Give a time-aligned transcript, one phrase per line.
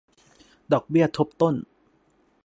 [0.71, 1.55] ดอกเบี้ยทบต้น